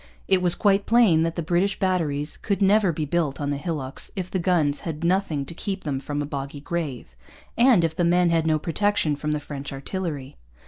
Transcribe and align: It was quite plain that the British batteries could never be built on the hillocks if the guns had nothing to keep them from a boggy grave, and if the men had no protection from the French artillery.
It 0.27 0.41
was 0.41 0.55
quite 0.55 0.87
plain 0.87 1.21
that 1.21 1.35
the 1.35 1.43
British 1.43 1.77
batteries 1.77 2.35
could 2.35 2.59
never 2.59 2.91
be 2.91 3.05
built 3.05 3.39
on 3.39 3.51
the 3.51 3.57
hillocks 3.57 4.09
if 4.15 4.31
the 4.31 4.39
guns 4.39 4.79
had 4.79 5.03
nothing 5.03 5.45
to 5.45 5.53
keep 5.53 5.83
them 5.83 5.99
from 5.99 6.23
a 6.23 6.25
boggy 6.25 6.59
grave, 6.61 7.15
and 7.55 7.83
if 7.83 7.95
the 7.95 8.03
men 8.03 8.31
had 8.31 8.47
no 8.47 8.57
protection 8.57 9.15
from 9.15 9.29
the 9.31 9.39
French 9.39 9.71
artillery. 9.71 10.37